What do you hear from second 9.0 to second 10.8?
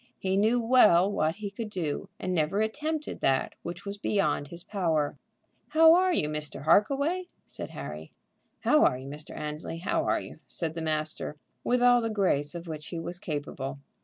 Mr. Annesley? how are you?" said